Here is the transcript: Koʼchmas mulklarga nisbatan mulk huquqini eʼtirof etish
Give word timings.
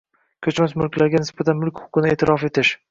Koʼchmas 0.47 0.73
mulklarga 0.83 1.23
nisbatan 1.25 1.63
mulk 1.63 1.85
huquqini 1.87 2.15
eʼtirof 2.17 2.51
etish 2.53 2.79